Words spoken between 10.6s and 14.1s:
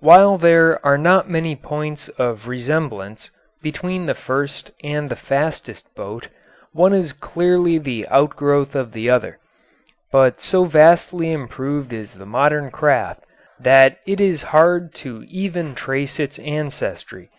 vastly improved is the modern craft that